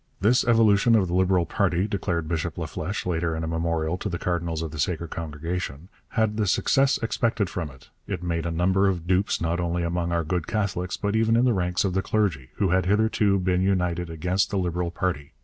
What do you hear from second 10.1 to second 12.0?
our good Catholics but even in the ranks of